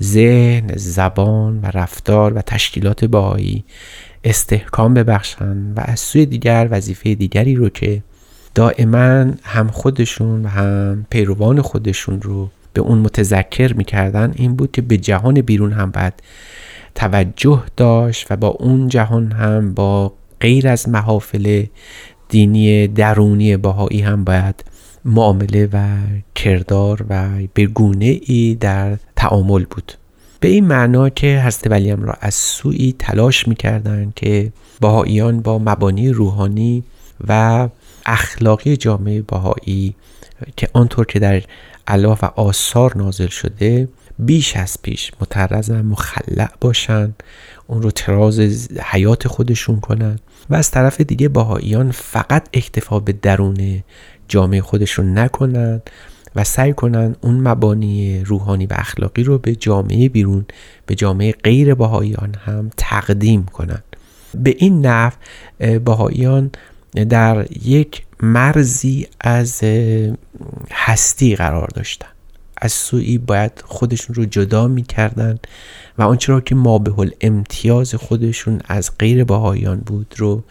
[0.03, 3.63] ذهن، زبان و رفتار و تشکیلات بهایی
[4.23, 8.03] استحکام ببخشند و از سوی دیگر وظیفه دیگری رو که
[8.55, 14.81] دائما هم خودشون و هم پیروان خودشون رو به اون متذکر می‌کردن این بود که
[14.81, 16.13] به جهان بیرون هم باید
[16.95, 21.65] توجه داشت و با اون جهان هم با غیر از محافل
[22.29, 24.63] دینی درونی باهایی هم باید
[25.05, 25.97] معامله و
[26.35, 29.93] کردار و به گونه ای در تعامل بود.
[30.39, 36.09] به این معنا که حضرت ولی را از سوی تلاش می‌کردند که باهاییان با مبانی
[36.09, 36.83] روحانی
[37.27, 37.69] و
[38.05, 39.95] اخلاقی جامعه باهایی
[40.55, 41.41] که آنطور که در
[41.91, 47.13] علا و آثار نازل شده بیش از پیش مترز و مخلع باشن
[47.67, 48.39] اون رو تراز
[48.83, 53.83] حیات خودشون کنن و از طرف دیگه باهاییان فقط اکتفا به درون
[54.27, 55.81] جامعه خودشون نکنن
[56.35, 60.45] و سعی کنن اون مبانی روحانی و اخلاقی رو به جامعه بیرون
[60.85, 63.83] به جامعه غیر باهاییان هم تقدیم کنن.
[64.35, 65.11] به این نحو
[65.85, 66.51] باهاییان
[66.95, 69.63] در یک مرزی از
[70.71, 72.07] هستی قرار داشتن.
[72.61, 75.39] از سوی باید خودشون رو جدا می‌کردن
[75.97, 80.43] و آنچه را که ما به امتیاز خودشون از غیر باهایان بود رو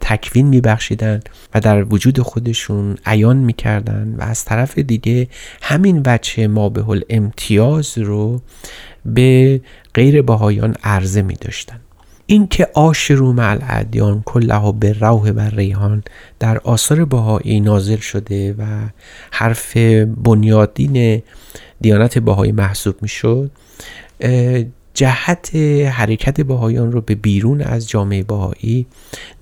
[0.00, 1.20] تکوین میبخشیدن
[1.54, 5.28] و در وجود خودشون عیان می‌کردن و از طرف دیگه
[5.62, 8.40] همین بچه ما به امتیاز رو
[9.04, 9.60] به
[9.94, 11.80] غیر باهایان عرضه می داشتن
[12.26, 16.04] اینکه آشرو مع الادیان کله به روح و ریحان
[16.38, 18.64] در آثار بهایی نازل شده و
[19.30, 19.76] حرف
[20.24, 21.22] بنیادین
[21.80, 23.50] دیانت بهایی محسوب می‌شد
[24.94, 25.56] جهت
[25.90, 28.86] حرکت بهایان رو به بیرون از جامعه بهایی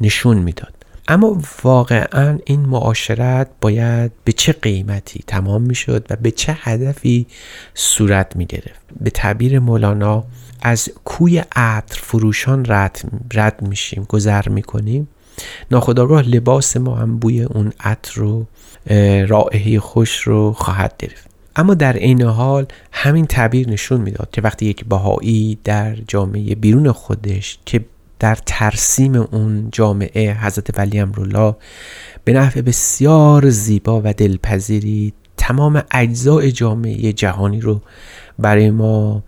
[0.00, 0.74] نشون می‌داد.
[1.08, 7.26] اما واقعا این معاشرت باید به چه قیمتی تمام می‌شد و به چه هدفی
[7.74, 10.24] صورت می گرفت به تعبیر مولانا
[10.62, 13.00] از کوی عطر فروشان رد,
[13.34, 15.08] رد میشیم گذر می‌کنیم.
[15.70, 18.46] ناخداگاه لباس ما هم بوی اون عطر رو
[19.28, 21.26] رائحه خوش رو خواهد گرفت.
[21.56, 26.92] اما در عین حال همین تعبیر نشون می‌داد که وقتی یک بهایی در جامعه بیرون
[26.92, 27.84] خودش که
[28.18, 31.54] در ترسیم اون جامعه حضرت ولی امرالله
[32.24, 37.80] به نحو بسیار زیبا و دلپذیری تمام اجزای جامعه جهانی رو
[38.38, 39.22] برای ما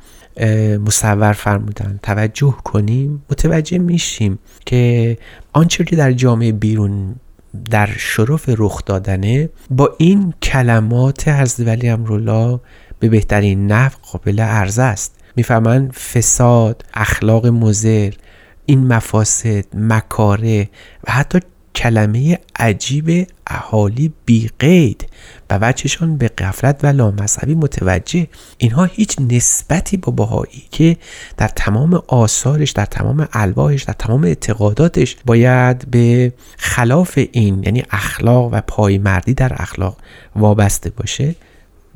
[0.87, 2.01] مصور فرمودن.
[2.03, 5.19] توجه کنیم متوجه میشیم که
[5.53, 7.15] آنچه که در جامعه بیرون
[7.71, 12.61] در شرف رخ دادنه با این کلمات حضرت ولی امرالله
[12.99, 15.15] به بهترین نحو قابل عرضه است.
[15.37, 18.13] می‌فهمن فساد اخلاق مزر
[18.67, 20.69] این مفاسد مکاره
[21.09, 21.41] و حتی
[21.75, 25.07] کلمه عجیب اهالی بی قید
[25.51, 28.27] و وجهشان به قفلت و لامذهبی متوجه.
[28.59, 30.97] اینها هیچ نسبتی با بهایی که
[31.37, 38.49] در تمام آثارش در تمام الواحش در تمام اعتقاداتش باید به خلاف این یعنی اخلاق
[38.53, 39.97] و پایمردی در اخلاق
[40.37, 41.35] وابسته باشه.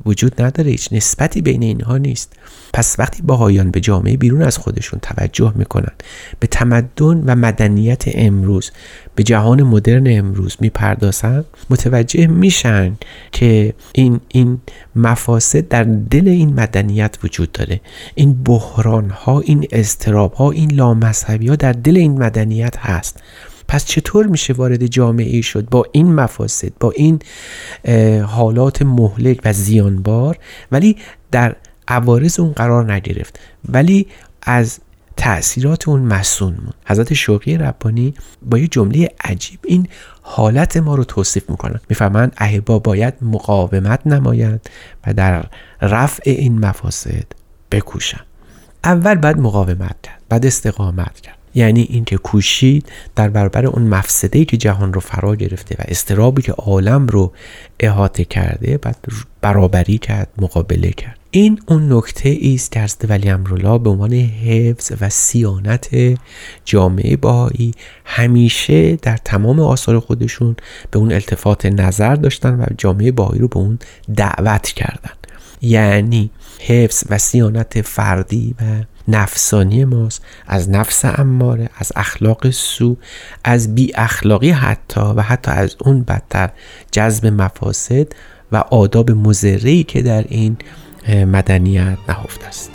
[0.05, 2.33] وجود نداره هیچ نسبتی بین اینها نیست.
[2.73, 5.91] پس وقتی باهایان به جامعه بیرون از خودشون توجه می‌کنن
[6.39, 8.71] به تمدن و مدنیت امروز
[9.15, 12.95] به جهان مدرن امروز می‌پردازن متوجه میشن
[13.31, 14.59] که این این
[14.95, 17.81] مفاسد در دل این مدنیت وجود داره.
[18.15, 23.19] این بحران ها این استراب ها این لامذهبی ها در دل این مدنیت هست.
[23.69, 27.19] پس چطور میشه وارد جامعه ای شد با این مفاسد با این
[28.23, 30.37] حالات مهلک و زیانبار؟
[30.71, 30.97] ولی
[31.31, 31.55] در
[31.87, 33.39] عوارض اون قرار نگرفت.
[33.69, 34.07] ولی
[34.41, 34.79] از
[35.17, 36.73] تأثیرات اون مسون مون.
[36.85, 39.87] حضرت شوقی ربانی با یه جمله عجیب این
[40.21, 41.79] حالت ما رو توصیف می‌کنن.
[41.89, 44.69] می‌فهمند اهبا باید مقاومت نمایند
[45.07, 45.45] و در
[45.81, 47.25] رفع این مفاسد
[47.71, 48.21] بکوشن.
[48.83, 51.38] اول باید مقاومت کرد بعد استقامت کرد.
[51.55, 56.51] یعنی اینکه کوشید در برابر اون مفسده که جهان رو فرا گرفته و استرابی که
[56.51, 57.33] عالم رو
[57.79, 58.97] احاطه کرده بعد
[59.41, 61.19] برابری کرد مقابله کرد.
[61.31, 65.89] این اون نکته است که حضرت ولی امرالله به عنوان حفظ و سیانت
[66.65, 67.71] جامعه باهایی
[68.05, 70.55] همیشه در تمام آثار خودشون
[70.91, 73.79] به اون التفات نظر داشتن و جامعه باهایی رو به اون
[74.15, 75.11] دعوت کردن.
[75.61, 76.29] یعنی
[76.59, 78.63] حفظ و سیانت فردی و
[79.09, 82.97] نفسانی ماست از نفس اماره از اخلاق سو
[83.43, 86.49] از بی اخلاقی حتی و حتی از اون بدتر
[86.91, 88.07] جذب مفاسد
[88.51, 90.57] و آداب مزرعی که در این
[91.07, 92.71] مدنیت نهفته است.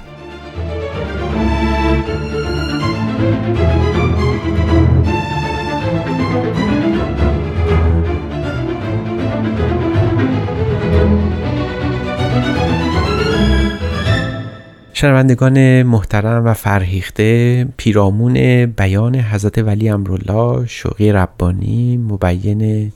[15.05, 22.93] شنوندگان محترم و فرهیخته پیرامون بیان حضرت ولی امرالله شوقی ربانی مبین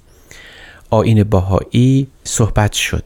[0.91, 3.05] آین باهایی صحبت شد.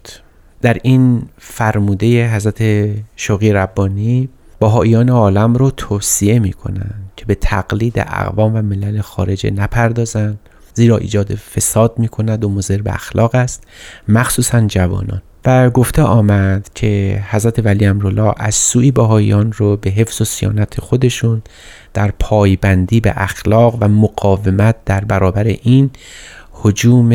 [0.61, 4.29] در این فرموده حضرت شوقی ربانی
[4.61, 10.39] باهایان عالم رو توصیه می کنند که به تقلید اقوام و ملل خارجه نپردازند
[10.75, 13.63] زیرا ایجاد فساد می کند و مضر به اخلاق است
[14.09, 15.23] مخصوصا جوانان.
[15.45, 20.81] و گفته آمد که حضرت ولی امرالله از سوی باهایان رو به حفظ و سیانت
[20.81, 21.43] خودشون
[21.95, 25.91] در پایبندی به اخلاق و مقاومت در برابر این
[26.53, 27.13] حجوم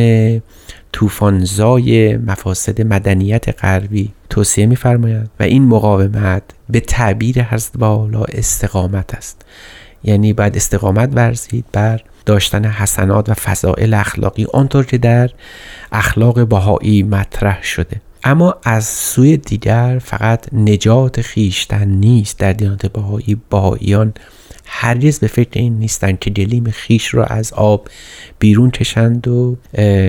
[0.92, 9.46] طوفانزای مفاسد مدنیت غربی توصیه می‌فرمایند و این مقاومت به تعبیر حضرت بالا استقامت است.
[10.04, 15.30] یعنی باید استقامت ورزید بر داشتن حسنات و فضائل اخلاقی آنطور که در
[15.92, 18.02] اخلاق بهایی مطرح شده.
[18.24, 22.40] اما از سوی دیگر فقط نجات خیشتن نیست.
[22.40, 24.14] در دیانت بهایی بهاییان
[24.66, 27.90] هرگز به فکر این نیستن که دلیم خیش را از آب
[28.40, 29.58] بیرون کشند و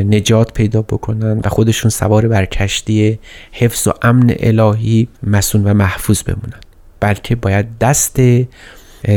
[0.08, 3.18] نجات پیدا بکنند و خودشون سوار بر کشتی
[3.52, 6.66] حفظ و امن الهی مسون و محفوظ بمونند.
[7.00, 8.16] بلکه باید دست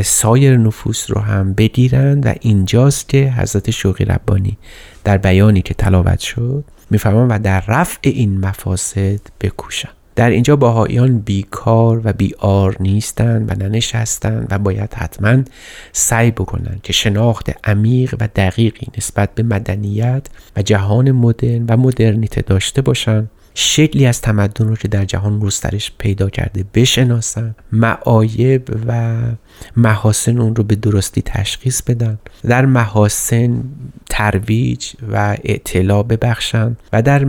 [0.03, 4.57] سایر نفوس رو هم بگیرند و اینجاست که حضرت شوقی ربانی
[5.03, 9.93] در بیانی که تلاوت شد می‌فهمم و در رفع این مفاسد بکوشند.
[10.15, 15.43] در اینجا باهایان بیکار و بیار نیستند و ننشستند و باید حتما
[15.91, 22.41] سعی بکنند که شناخت عمیق و دقیقی نسبت به مدنیت و جهان مدرن و مدرنیته
[22.41, 23.29] داشته باشند.
[23.53, 29.17] شکلی از تمدن رو که در جهان گسترش پیدا کرده بشناسن معایب و
[29.77, 32.19] محاسن اون رو به درستی تشخیص بدن.
[32.43, 33.63] در محاسن
[34.09, 37.25] ترویج و اطلاع ببخشن و در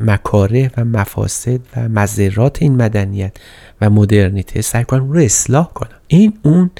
[0.00, 3.36] مکاره و مفاسد و مذرات این مدنیت
[3.80, 5.88] و مدرنیته سعی کنن رو اصلاح کنن.
[6.06, 6.70] این اون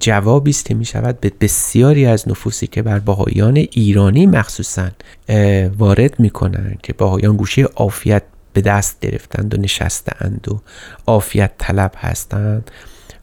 [0.00, 4.88] جوابی است که می شود به بسیاری از نفوسی که بر باهایان ایرانی مخصوصا
[5.78, 8.22] وارد می کنن که باهایان گوشه عافیت
[8.52, 10.60] به دست گرفتند و نشستند و
[11.06, 12.70] عافیت طلب هستند.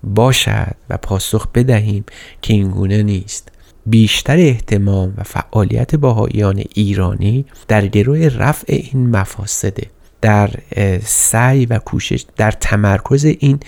[0.04, 2.06] باشد و پاسخ بدهیم
[2.42, 3.52] که این گونه نیست.
[3.86, 9.88] بیشتر احتمام و فعالیت باهایان ایرانی در گروه رفع این مفاسده
[10.22, 10.50] در
[11.04, 13.60] سعی و کوشش در تمرکز این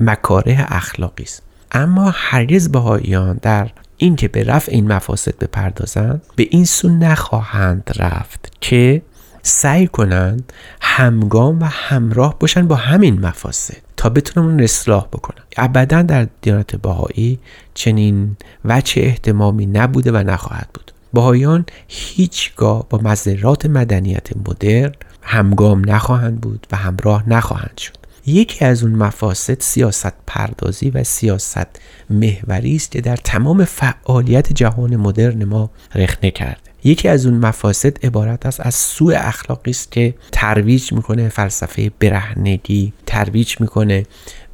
[0.00, 1.42] مکاره اخلاقی است.
[1.72, 8.52] اما هرگز باهایان در اینکه به رفع این مفاسد بپردازند به این سو نخواهند رفت
[8.60, 9.02] که
[9.42, 16.02] سعی کنند همگام و همراه باشن با همین مفاسد تا بتونم اون اصلاح بکنم ابدا
[16.02, 17.38] در دیانت بهایی
[17.74, 20.92] چنین وچه احتمامی نبوده و نخواهد بود.
[21.14, 27.96] بهایان هیچگاه با مذرات مدنیت مدرن همگام نخواهند بود و همراه نخواهند شد.
[28.26, 31.66] یکی از اون مفاسد سیاست پردازی و سیاست
[32.10, 36.71] محوری است که در تمام فعالیت جهان مدرن ما رخنه کرده.
[36.84, 42.92] یکی از اون مفاسد عبارت است از سوء اخلاقی است که ترویج می‌کنه فلسفه برهنگی
[43.06, 44.06] ترویج می‌کنه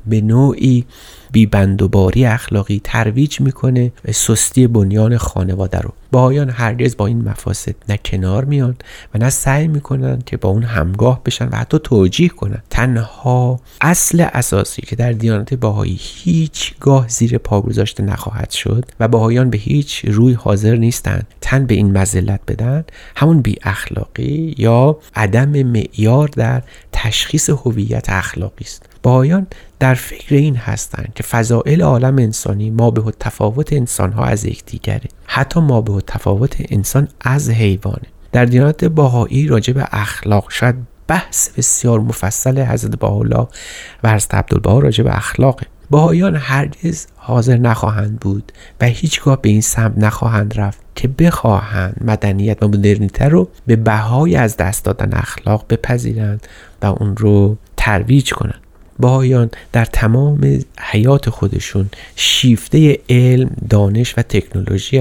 [0.09, 0.85] به نوعی
[1.33, 5.93] بیبند و باری اخلاقی ترویج می‌کنه سستی بنیان خانواده رو.
[6.13, 8.77] باهایان هرگز با این مفاسد نه کنار میان
[9.15, 14.27] و نه سعی می‌کنن که با اون همگاه بشن و حتی توجیه کنن تنها اصل
[14.33, 20.05] اساسی که در دیانت باهایی هیچگاه زیر پا گذاشته نخواهد شد و باهایان به هیچ
[20.05, 22.85] روی حاضر نیستند تن به این مزلت بدن
[23.17, 28.83] همون بی اخلاقی یا عدم معیار در تشخیص هویت اخلاقی است.
[29.09, 29.47] باهایان
[29.79, 35.09] در فکر این هستند که فضائل عالم انسانی ما به تفاوت انسانها از یکدیگره.
[35.27, 38.07] حتی ما به تفاوت انسان از حیوانه.
[38.33, 40.75] در دیانت باهایی راجع به اخلاق شاید
[41.07, 43.49] بحث بسیار مفصل حضرت باحالا
[44.03, 45.67] و حضرت عبدالبها راجع به اخلاقه.
[45.91, 52.63] باهایان هرگز حاضر نخواهند بود و هیچگاه به این سمت نخواهند رفت که بخواهند مدنیت
[52.63, 56.47] و مدرنیته رو به بهای از دست دادن اخلاق بپذیرند
[56.83, 58.68] و اون رو ترویج کنند.
[58.99, 64.99] باهایان در تمام حیات خودشون شیفته علم، دانش و تکنولوژی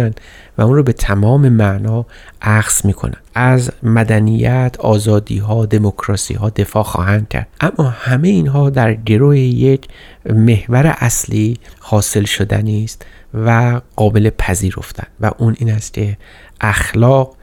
[0.58, 2.06] و اون رو به تمام معنا
[2.42, 3.18] عکس می‌کنن.
[3.34, 7.48] از مدنیت، آزادی ها، دموکراسی ها دفاع خواهند کرد.
[7.62, 9.88] اما همه اینها در گروه یک
[10.30, 15.08] محور اصلی حاصل شدنی است و قابل پذیرفتن.
[15.20, 16.18] و اون این است که
[16.62, 17.37] اخلاق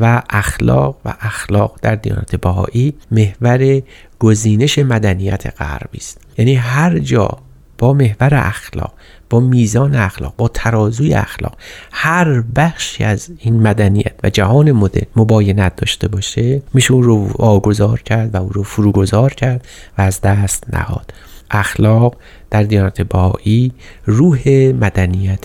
[0.00, 3.82] و اخلاق و اخلاق در دیانت بهایی محور
[4.18, 6.20] گزینش مدنیت غربی است.
[6.38, 7.38] یعنی هر جا
[7.78, 8.92] با محور اخلاق
[9.30, 11.56] با میزان اخلاق با ترازوی اخلاق
[11.92, 18.00] هر بخشی از این مدنیت و جهان مدرن مباینت داشته باشه میشه او رو واگذار
[18.00, 19.66] کرد و او رو فروگذار کرد
[19.98, 21.14] و از دست نهاد.
[21.50, 22.16] اخلاق
[22.50, 23.72] در دیانت بهایی
[24.06, 24.48] روح
[24.80, 25.44] مدنیت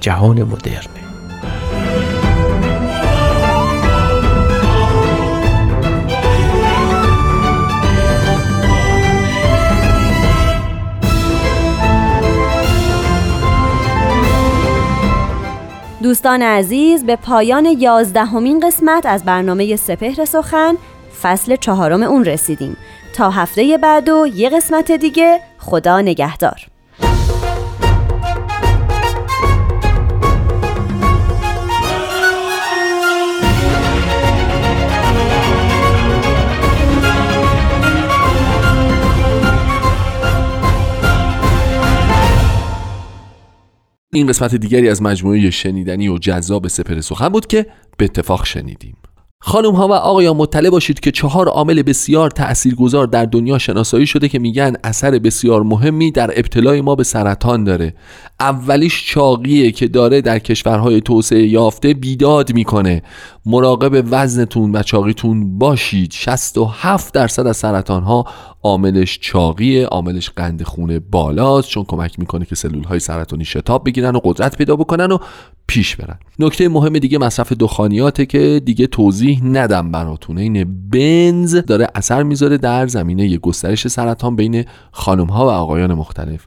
[0.00, 1.09] جهان مدرنه.
[16.10, 20.76] دوستان عزیز به پایان یازدهمین قسمت از برنامه سپهر سخن
[21.22, 22.76] فصل چهارم اون رسیدیم.
[23.14, 26.69] تا هفته بعد و یه قسمت دیگه خدا نگهدار.
[44.12, 48.96] این قسمت دیگری از مجموعه شنیدنی و جذاب سپر سخن بود که به اتفاق شنیدیم.
[49.42, 54.28] خانم ها و آقایان مطلع باشید که چهار عامل بسیار تاثیرگذار در دنیا شناسایی شده
[54.28, 57.94] که میگن اثر بسیار مهمی در ابتلای ما به سرطان داره.
[58.40, 63.02] اولیش چاقیه که داره در کشورهای توسعه یافته بیداد می‌کنه.
[63.46, 66.12] مراقب وزنتون و چاقیتون باشید.
[66.12, 68.26] 67 درصد از سرطان ها
[68.62, 74.16] عاملش چاقیه عاملش قند خون بالاست چون کمک می‌کنه که سلول های سرطانی شتاب بگیرن
[74.16, 75.18] و قدرت پیدا بکنن و
[75.66, 76.18] پیش برن.
[76.38, 80.38] نکته مهم دیگه مصرف دخانیاته که دیگه توضیح ندم براتون.
[80.38, 86.46] این بنز داره اثر می‌ذاره در زمینه گسترش سرطان بین خانم ها و آقایان مختلف.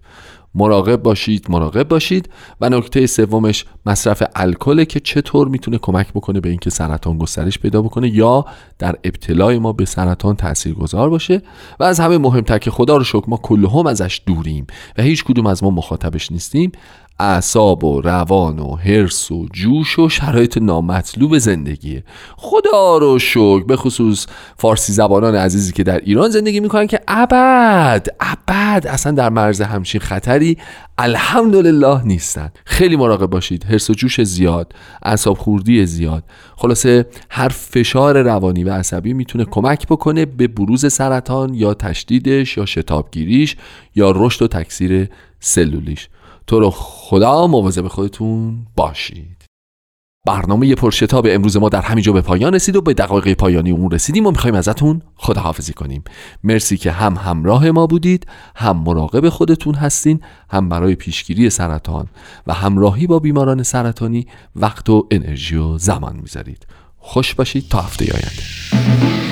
[0.55, 2.29] مراقب باشید مراقب باشید.
[2.61, 7.81] و نکته سومش مصرف الکل که چطور می‌تونه کمک بکنه به اینکه سرطان گسترش پیدا
[7.81, 8.45] بکنه یا
[8.79, 11.41] در ابتلای ما به سرطان تاثیرگذار باشه.
[11.79, 15.45] و از همه مهمتر که خدا رو شکر ما کلهم ازش دوریم و هیچ کدوم
[15.45, 16.71] از ما مخاطبش نیستیم.
[17.20, 22.03] اعصاب و روان و حرس و جوش و شرایط نامطلوب زندگیه
[22.38, 23.64] خدا رو شکر.
[23.64, 24.26] به خصوص
[24.57, 30.01] فارسی زبانان عزیزی که در ایران زندگی می‌کنن که ابد ابد اصلا در مرز همچین
[30.01, 30.57] خطری
[30.97, 32.51] الحمدلله نیستن.
[32.66, 33.64] خیلی مراقب باشید.
[33.64, 36.24] حرس و جوش زیاد اعصاب خوردی زیاد.
[36.55, 42.66] خلاصه هر فشار روانی و عصبی می‌تونه کمک بکنه به بروز سرطان یا تشدیدش یا
[42.66, 43.55] شتابگیریش
[43.95, 45.09] یا رشد و تکثیر
[45.39, 46.09] سلولیش.
[46.47, 49.45] تو رو خدا مواظب خودتون باشید.
[50.25, 54.27] برنامه پرشتاب امروز ما در همینجا به پایان رسید و به دقایق پایانی اون رسیدیم
[54.27, 56.03] و می‌خوایم ازتون خداحافظی کنیم.
[56.43, 60.19] مرسی که هم همراه ما بودید هم مراقب خودتون هستین
[60.49, 62.07] هم برای پیشگیری سرطان
[62.47, 66.67] و همراهی با بیماران سرطانی وقت و انرژی و زمان می‌ذارید.
[66.97, 69.22] خوش باشید تا هفته آینده.